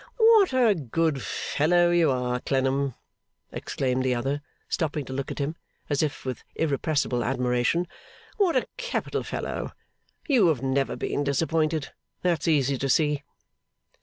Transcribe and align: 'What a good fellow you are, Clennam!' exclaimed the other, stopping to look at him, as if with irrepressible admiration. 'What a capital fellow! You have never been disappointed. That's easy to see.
'What 0.17 0.51
a 0.51 0.73
good 0.73 1.21
fellow 1.21 1.91
you 1.91 2.09
are, 2.09 2.39
Clennam!' 2.39 2.95
exclaimed 3.51 4.01
the 4.03 4.15
other, 4.15 4.41
stopping 4.67 5.05
to 5.05 5.13
look 5.13 5.29
at 5.29 5.37
him, 5.37 5.55
as 5.91 6.01
if 6.01 6.25
with 6.25 6.43
irrepressible 6.55 7.23
admiration. 7.23 7.87
'What 8.37 8.55
a 8.55 8.67
capital 8.77 9.21
fellow! 9.21 9.73
You 10.27 10.47
have 10.47 10.63
never 10.63 10.95
been 10.95 11.23
disappointed. 11.23 11.93
That's 12.23 12.47
easy 12.47 12.79
to 12.79 12.89
see. 12.89 13.21